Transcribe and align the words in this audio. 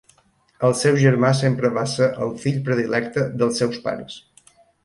El 0.69 0.71
seu 0.79 0.97
germà 1.03 1.31
sempre 1.41 1.71
va 1.77 1.83
ser 1.93 2.09
el 2.25 2.33
fill 2.47 2.59
predilecte 2.71 3.29
dels 3.43 3.63
seus 3.65 3.81
pares. 3.85 4.21